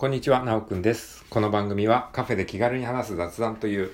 [0.00, 1.26] こんにちは、なおくんです。
[1.28, 3.90] この番組はカフェで気軽に話す雑談という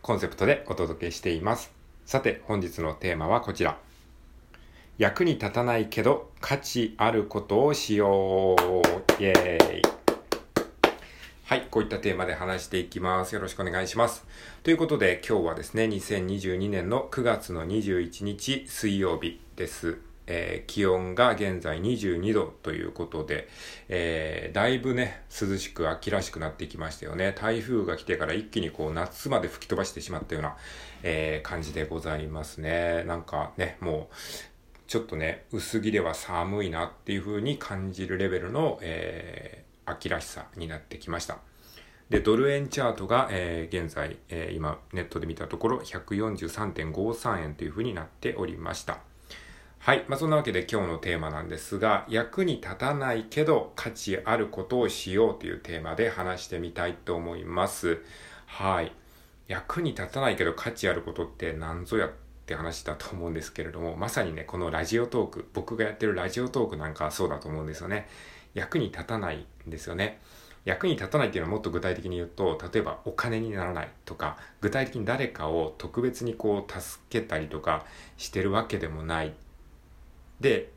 [0.00, 1.70] コンセプトでお届けしています。
[2.06, 3.76] さて、本日のテーマはこちら。
[4.96, 9.22] 役に立たないけど価値あることをしよう。
[9.22, 9.82] イエーイ。
[11.44, 13.34] はい、こういったテーマで話していきます。
[13.34, 14.24] よろしくお願いします。
[14.62, 20.07] ということで、今日はですね、2022年の9月の21日水曜日です。
[20.30, 23.48] えー気温が現在22度ということで、
[23.88, 27.34] えーだいぶね、涼しく秋らしくなってきましたよね。
[27.36, 30.56] 台風が来てから一気にこう夏まで吹き飛ばしてしまったような、
[31.02, 33.04] えー感じでございますね。
[33.04, 34.14] なんかね、もう、
[34.86, 41.38] ちょっとね、薄着では寒いなっていう風に感じるレベルの、えー秋らしさになってきました。
[42.10, 49.07] で、ドル円チャートが、えー現在、えー今ネットで見たところ143.53円という風になっておりました。
[49.88, 50.04] はい。
[50.06, 58.02] まあ、そんなわけで今日のテーマなんですが、役に立たないけど価値あることをしようというテーマで話してみたいと思います。
[58.44, 58.92] はい。
[59.46, 62.10] 役に立たないけど価値あることって何ぞやっ
[62.44, 68.08] て話だと思うんですけれども、まさにね、このラジオトーク、僕がやってるラジオトークなんかそうだと思うんですよね。
[68.52, 70.20] 役に立たないんですよね。
[70.66, 77.86] 役に立たないっていうのはもっと具体的に言うと、例えばお金にならないとか、具体的に誰かを特別にこう助けたりとか
[78.18, 79.32] してるわけでもない
[80.40, 80.72] で、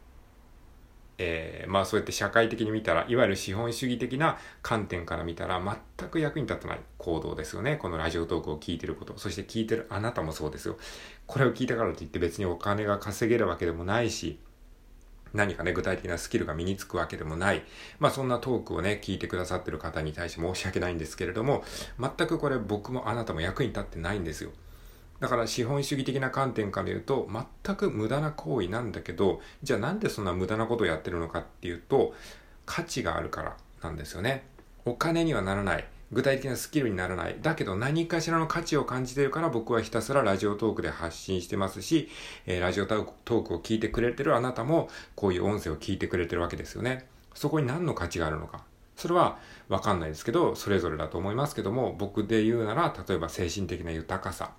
[1.18, 5.62] えーまあそうやって社会的に見たら、いわゆる資本主義的な観点から見たら
[5.98, 7.76] 全く役に立たない行動ですよね。
[7.78, 9.18] このラジオトークを聞いてること。
[9.18, 10.78] そして聞いてるあなたもそうですよ。
[11.28, 14.40] これを聞いたからといって別にお金が稼げるわけでもないし、
[15.34, 17.64] 何かね、具体的なスキルが身につくわけでもない。
[18.00, 21.64] まあそんなトークをね、聞いてくださってる方に対して申し訳ないんですけれども、
[22.00, 24.52] 全くこれ僕もあなたも役に立ってないんですよ。
[25.22, 27.30] だから資本主義的な観点から言うと
[27.64, 32.14] 全く無駄な行為なんだけどじゃあなんでそんな無駄なことをやってるのかっていうと
[32.66, 34.44] 価値があるからなんですよね。
[34.84, 35.86] お金にはならない。
[36.12, 37.38] 具体的なスキルにならない。
[37.42, 42.10] だけど何かしらの価値を感じてるから僕はひたすらラジオトークで発信してますし、
[42.48, 47.08] えーラジオトークトークを聞いてくれてるあなたもこういう音声を聞いてくれてるわけですよね。
[47.34, 48.64] そこに何の価値があるのか。
[48.98, 49.38] それは
[49.70, 54.52] わかんないですけどそれぞれだと思いますけども僕で言うなら例えば精神的な豊かさ。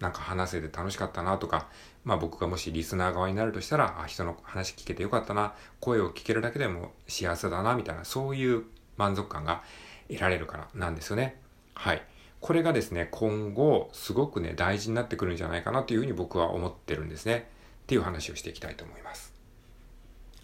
[0.00, 1.68] なんか話せて楽しかったなとか、
[2.04, 8.64] まあ僕がもしリスナー側になるとしたら、あ、人の話聞けてよかったな、声を聞けるだけでも幸せだな、みたいな、そういう
[8.96, 9.62] 満足感が
[10.08, 11.40] 得られるからなんですよね。
[11.74, 12.02] はい。
[12.40, 17.50] これがですね、今後、すごくね、大事になってくるんじゃないかなというふうに僕は思ってるんですね。
[17.82, 19.37] っていう話をしていきたいと思います。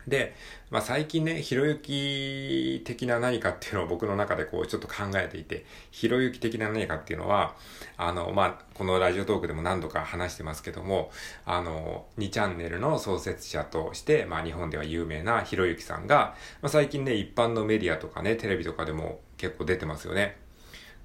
[0.06, 0.34] で、
[0.70, 7.54] まあ、最近ね、ひろゆき的な何かっていうのを僕の中でこうちょっと考えていて、ひろゆき的な何かっていうのは、
[7.96, 11.10] あの、まあ、このラジオトークでも何度か話してますけども、
[11.46, 20.36] あの、2チャンネルの創設者として、まあ、日本では有名なひろゆきさんが、まあ、最近ね、一般のメディアとかね、テレビとかでも結構出てますよね。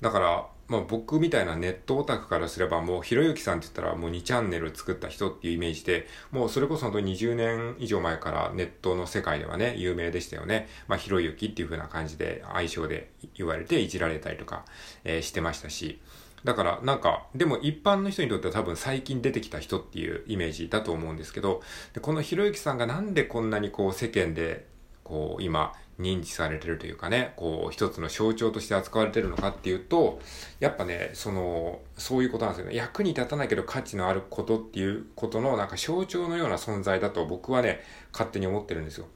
[0.01, 10.67] だから、まあ僕みたいなネットオタクからすればもうひろゆきさんって言ったらもう2チャンネル作った人っていうイメージで、もうそれこそ本当に20年以上前からネットの世界ではね、有名でしたよね。
[10.87, 14.65] まあひろゆきっていう風な感じで愛称で言われていじられたりとか、
[15.03, 15.99] えーしてましたし。
[16.43, 21.61] だからなんか、でも一般の人にとっては多分最近出てきた人っていうイメージだと思うんですけど、
[22.01, 24.67] このひろゆきさんがなんでこんなにこう世間で
[25.03, 30.19] こう今認知されてるというかね、こう一つの象徴として扱われてるのかっていうと、
[30.59, 32.75] やっぱね、その、そういうことなんですよね。
[32.75, 37.81] 役に立たないけど価値のあることっていうことのなんか象徴のような存在だと僕はね、
[38.13, 39.07] 勝手に思ってるんですよ。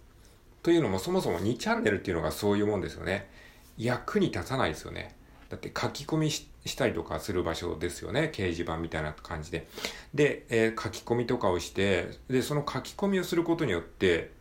[0.61, 3.29] というのもそもそも2チャンネルっていうのがそういうもんですよね。
[3.77, 5.15] 役に立たないですよね。
[5.50, 8.31] だって書き込みしたりとかする場所ですよね。
[8.33, 9.67] 掲示板みたいな感じで。
[10.13, 14.31] で、えー書き込みとかをして、で、その書き込みをすることによって、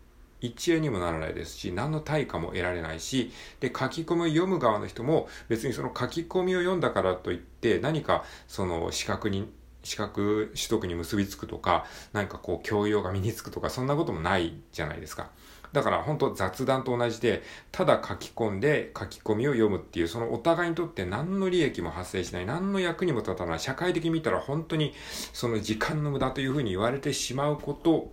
[0.42, 9.50] 一円にもならないですし、何の対価も得られないし、で、書き込みを読む側の人も別にその書き込みを読んだからといって何かその資格に、
[9.84, 15.30] 資格取得に結びつくとか、何かこう教養が身につくとか、そんなこともないじゃないですか。
[15.72, 24.92] だから本当雑談と同じで、ただ書き込んで書き込みを読むっていう、そのお互いにとって何の利益も発生しない、何の役にも立たない、社会的に見たら本当に
[25.33, 28.12] その時間の無駄というふうに言われてしまうこと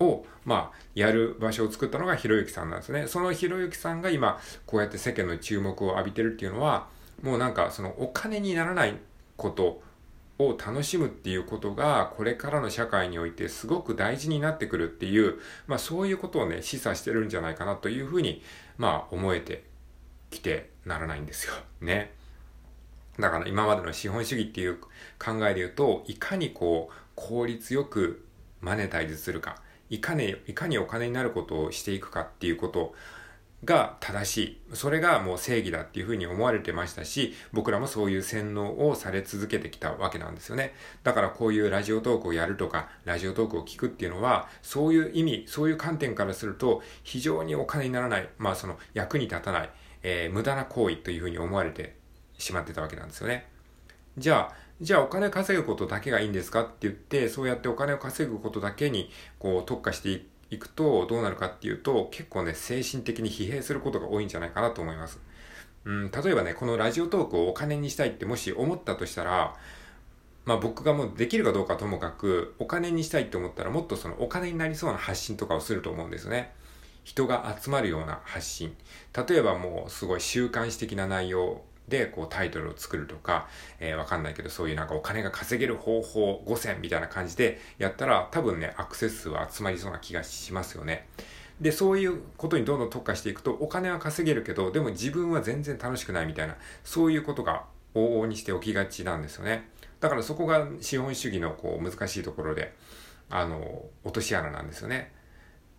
[0.00, 3.06] を、まあ、やる場所を作ったのがひろゆきさんなんですね。
[3.06, 6.88] そのひろゆきさんが今、こうやって世間の注目を浴びてるっていうのは、
[7.22, 8.94] もうなんかそのお金にならない
[9.36, 9.82] こと
[10.38, 18.42] を楽しむっていうことが、これからの社会においてすごく大事になってくるっていう、まあそういうことをね、示唆してるんじゃないかなというふうに、
[18.76, 19.64] まあ思えて
[20.30, 21.54] きてならないんですよ。
[21.80, 22.12] ね。
[23.18, 24.78] だから今までの資本主義っていう
[25.18, 28.26] 考えで言うと、いかにこう、効率よく
[28.60, 29.56] マネタイズするか、
[29.90, 32.94] いかに、いかにお金になることをしていくかっていうこと
[33.64, 34.60] が正しい。
[34.74, 40.74] それがもう正義だっていうふうに思われてましたし、僕らもそういう洗脳をされ続けてきたわけなんですよね。
[41.02, 49.70] だからこういうラジオトークをやるとか、ラジオトークを聞くっていうのは、そういう意味、そういう観点からすると、非常にお金にならない、まあその役に立たない、
[50.02, 51.96] えー、無駄な行為というふうに思われて
[52.38, 53.48] しまってたわけなんですよね。
[54.18, 65.18] じゃあ、じゃあお金稼ぐことだけがいいんですかって言って、そうやってお金を稼ぐことだけにこう特化していくいくとどうなるかっていうと結構ね精神的に疲弊することが多いんじゃないかなと思います。
[65.84, 69.54] うん、例えばねこのラジオトークをお金にしたいってもし思ったとしたら
[70.44, 76.52] まあ僕がもうできるかどうかともかくお金にしたいって思ったらもっとそのお金になりそうな発信とかをすると思うんですね。
[77.02, 78.76] 人が集まるような発信。
[79.28, 83.48] 例えばもうすごい週刊誌的な内容で、こうタイトルを作るとか、
[83.78, 91.08] えー、わかんないけど、そういうなんかお金が稼げる方法5選みたいな感じでやったら、多分ね、アクセス数は集まりそうな気がしますよね。
[91.60, 99.68] で、そういうことにどんどん特化していくと、お金は稼げるけど、でも自分は全然楽しくないみたいな、そういうことが往々にして起きがちなんですよね。
[100.00, 102.74] だからそこが資本主義のこう難しいところで、
[103.30, 105.12] あの、落とし穴なんですよね。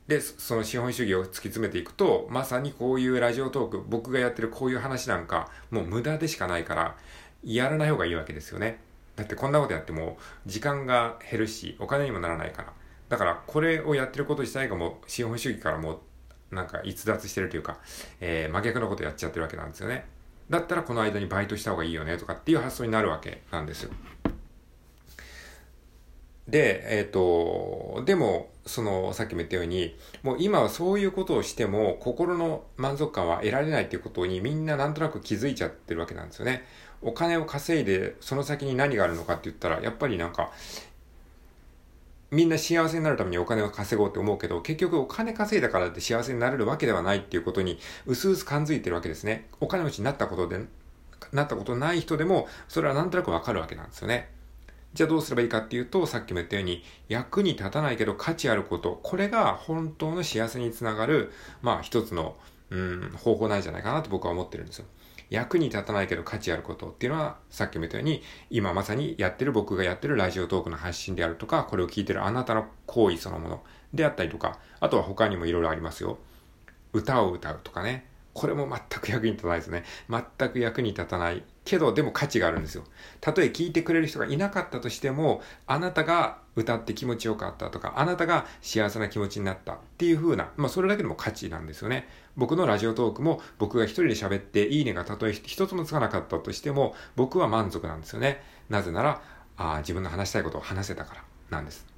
[0.07, 6.95] で、その資本主義を突き詰めていくと、まさにこういうラジオトーク、僕がやってるこういう話なんか、もう無駄でしかないから、
[7.44, 8.80] やらない方がいいわけですよね。
[9.18, 12.74] だってこんなことやっても、時間が減るし、お金にもならないから。
[13.09, 16.01] だから、これをやってること自体がもう、資本主義からも
[16.51, 17.80] う、なんか逸脱してるというか、
[18.21, 20.06] えー、真逆のことやっちゃってるわけなんですよね。
[20.50, 23.92] だったらこの間にバイトした方がいいよねとかっていう発想になるわけなんですよ。
[26.47, 36.63] で、えっ、ー、と、でも、その、さっきも言ったように、もう今はそういうことをしても、心の満足感は得られないっていうことにみんななんとなく気づいちゃってるわけなんですよね。
[37.01, 40.51] お金を稼いで、その先に何があるのかって言ったら、やっぱりなんか、
[42.29, 49.47] みんな幸せになるためにお金を稼ごうって思うけど、結局お金稼いだからって幸せになれるわけではないっていうことに、うすうす感づいてるわけですね。
[49.61, 50.65] お金持ちになったことで、
[51.31, 54.29] なったことない人でも、それはなんとなくわかるわけなんですよね。
[54.94, 61.31] じゃあどうすればいいかっていうと、さっきも言ったように、役に立たないけど価値あること、これが本当の幸せにつながる、
[61.62, 62.36] まあ一つの、
[62.69, 64.86] うん、方法なんじゃないかなと僕は思ってるんですよ。
[65.30, 73.63] 役に立たないけど価値あることっていうのは、さっきも言ったように、今まさにやってる僕がやってるラジオトークの発信であるとか、これを聞いてるあなたの行為そのもの
[73.94, 76.18] であったりとか、あとは他にもいろいろありますよ。
[76.94, 78.07] 歌を歌うとかね。
[78.38, 79.84] これも全く役に立たないですね。
[80.07, 82.84] 全く役に立たないけど、でも価値があるんですよ。
[83.19, 92.07] たとえ聞いてくれる人がいなかったとしても、あなたが歌って気持ちよかったとか、あなたが幸せな気持ちになったっていう風な、まあそれだけでも価値なんですよね。
[92.36, 98.44] 僕のラジオトークも僕が一人で喋って、いいねがたとえ一つもつかなかったとしても、僕は満足なんですよね。
[98.69, 99.24] なぜなら、
[99.57, 101.96] あ自分の話したいことを話せたからなんです。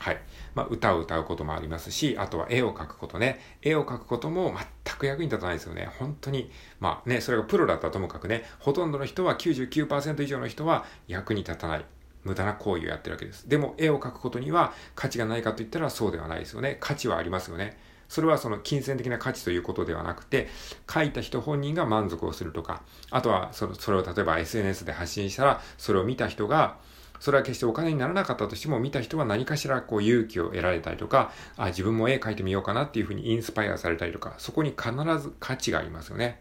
[0.00, 0.20] はい。
[0.54, 3.38] まあ、歌を歌うこともありますし、あとは絵を描くことね。
[3.60, 4.54] 絵を描くことも
[4.84, 5.90] 全く役に立たないですよね。
[5.98, 6.50] 本当に。
[6.80, 11.84] まあね、それがプロだったらともかくね、ほとんどの人は99%以上の人は役に立たない。
[12.24, 13.46] 無駄な行為をやってるわけです。
[13.46, 16.78] でも、絵を描くことには価値がないかと言ったらそうではないですよね。
[16.80, 17.76] 価値はありますよね。
[18.08, 20.48] それはその金銭的な価値ということではなくて、
[20.92, 26.78] 書いた人本人が満足をするとか、あとはそれを例えば SNS で発信したら、それを見た人が、
[27.20, 36.40] それは決してお金にならなかったとしても、見た人は何かしらこう勇気を得られたりとか、あ、自分も絵描いてみようかなっていうふうにインスパイアされたりとか、そこに必ず価値がありますよね。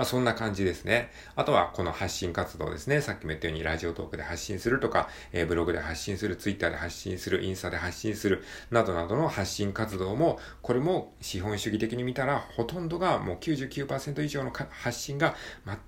[0.00, 1.10] まあそんな感じですね。
[1.36, 3.02] あとはこの発信活動ですね。
[3.02, 15.34] さっきも言ったようにラジオトークで発信するとか、えー、ブログで発信する、ツイッターで発信する、インスタで発信する、などなどの発信活動も、これも資本主義的に見たらほとんどがもう99%以上の発信が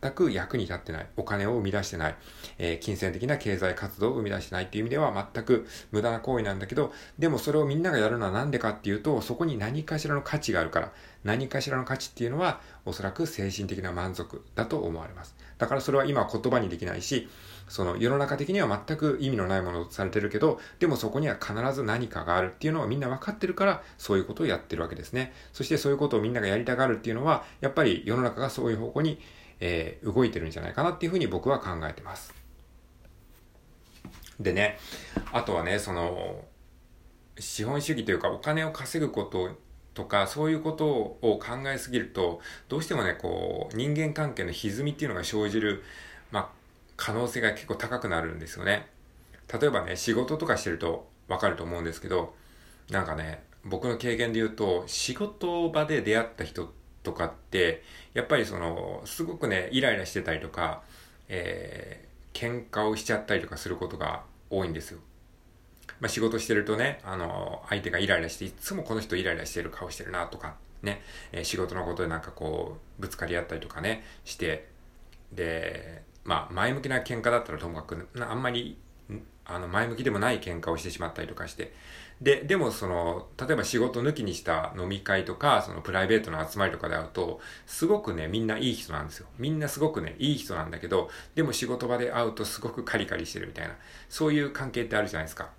[0.02, 1.06] 全く役に立ってない。
[1.16, 2.14] お金を生み出してない。
[2.58, 10.92] えー、金銭的な経済活動を生み出してないっていう意味では全く無駄な行為なんだけど、でもそれをみんながやるのはなんでかっていうと、そこに何かしらの価値があるから。
[11.24, 15.36] 何かしらの価値っていうのはおそらく精神的な満足だと思われます。
[15.58, 17.28] だからそれは今言葉にできないし、
[17.68, 25.32] その世の中的には全く意味のないものとされてるけど、でもそこには必ず何かがあるっていうのをみんな分かってるから、そういうことをやってるわけですね。
[25.52, 29.20] そしてそういうことをみんながやりたがるっていうのは、やっぱり世の中がそういう方向に、
[29.60, 32.34] えー、動いてるんじゃないかなっていうふうに僕は考えてます。
[34.40, 34.78] でね、
[35.32, 36.44] あとはね、その、
[37.38, 39.56] 資本主義というかお金を稼ぐこと
[39.94, 45.82] とか、そういうことを考えすぎると、どうしてもね、こう、人間関係の歪みっていうのが生じる、
[46.30, 46.48] まあ、
[46.96, 48.86] 可能性が結構高くなるんですよね。
[49.52, 52.34] 例えばね、仕事とかしてるとわかると思うんですけど、
[52.90, 56.72] なんかね、僕の経験で言うと、仕事場で出会った人
[57.02, 57.82] とかって、
[58.14, 60.82] やっぱりその、すごくね、イライラしてたりとか、
[61.28, 65.00] えー、喧嘩をしちゃったりとかすることが多いんですよ。
[66.00, 74.68] まあ、仕事してるとね、あの、相手がイライラして、いつもこの人イライラしてる顔してるなとかね、え仕事のことでなんかこう、ぶつかり合ったりとかね、して、
[75.32, 78.78] で、まあ、前向きな喧嘩だったらともかく、あんまり、
[79.44, 81.72] あの、前向きでもない喧嘩をしてしまったりとかして、
[82.20, 89.26] で、でもその、例えば仕事抜きにした飲み会とか、そのプライベートの集まりとかで会うと、すごくね、みんないい人なんですよ。
[89.38, 93.76] みんなすごくね、いい人なんだけど、でも仕事場で会うとすごくカリカリしてるみたいな、
[94.08, 95.50] そういう関係ってあるじゃないですか。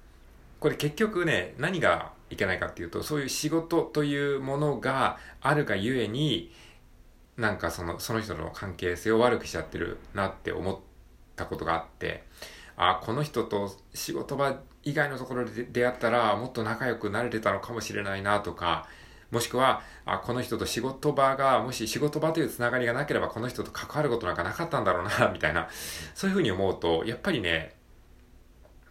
[0.63, 6.53] これ結局ね、何がいけないかっていうと、そういう仕事というものがあるがゆえに、
[7.35, 10.79] なんかその、その人の関係性を悪くしちゃってるなって思っ
[11.35, 12.23] たことがあって、
[12.77, 18.87] あ、この人と仕事場以外のところで出会ったらもっと仲良くなれてたのかもしれないなとか、
[19.31, 25.67] もしくは、あ、この人と仕事場が、もし仕事場というつながりがなければこの人と関わることなんかなかったんだろうな、みたいな、
[26.15, 27.75] そういうふうに思うと、やっぱりね、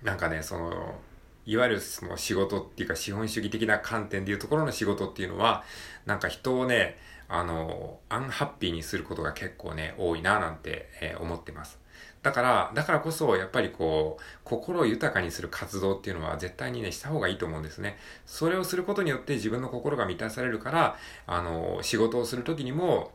[0.03, 1.01] なんかね、その、
[1.45, 5.65] いわゆるその仕事っていうか資本主義的な観点でいうところの仕事っていうのは、
[6.07, 6.97] なんか人をね、
[7.29, 11.81] あの、アンハッピーにすることが結構ね、多いななんて、えー、思ってます。
[12.23, 17.97] だから、だからこそ、やっぱりこう、心を豊かにする活動っていうのは絶対にね、した方がいいと思うんですね。
[18.27, 20.97] それをすることによって自分の心が満たされるから、
[21.27, 23.13] あの、仕事をするときにも、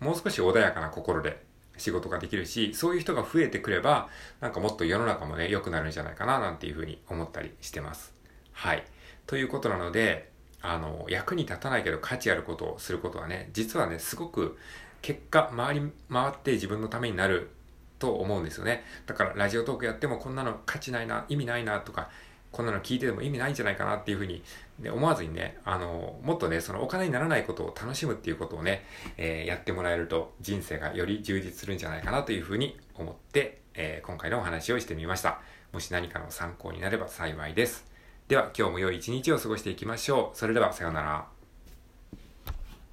[0.00, 1.44] もう少し穏やかな心で
[1.80, 4.08] 仕事ができるし、そういう人が増えてくれば、
[4.40, 8.12] なんかもっと世の中もね、良くなるんじゃないかな、なんていうふうに思ったりしてます。
[8.52, 8.84] はい。
[9.26, 10.30] ということなので、
[10.62, 14.58] あの、役に立たないけど価値あることをすることはね、実はね、すごく
[15.02, 17.50] 結果、回り回って自分のためになる
[17.98, 18.84] と思うんですよね。
[19.06, 22.10] だからラジオトークやってもこんなの価値ないな、意味ないなとか、
[22.52, 24.42] こんなの聞いてても意味ないんじゃないかなっていうふうに、
[24.80, 28.84] ね、思わずにね、あの、もっとね、そのお金にならないことを楽しむっていうことをね、
[29.16, 35.40] えー、やってもらえると人生がより充実するんじゃないかなというふうに思って、えー、今回のお話をしてみました。
[35.72, 37.86] もし何かの参考になれば幸いです。
[38.28, 40.36] では今日も良い一日を過ごしていきましょう。
[40.36, 41.39] それではさようなら。